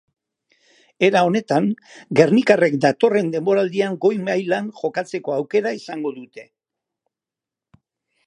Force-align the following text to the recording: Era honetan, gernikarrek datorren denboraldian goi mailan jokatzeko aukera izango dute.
Era 1.07 1.19
honetan, 1.27 1.67
gernikarrek 2.19 2.77
datorren 2.85 3.29
denboraldian 3.35 3.99
goi 4.07 4.13
mailan 4.29 4.71
jokatzeko 4.81 5.35
aukera 5.37 5.75
izango 5.83 6.15
dute. 6.19 6.47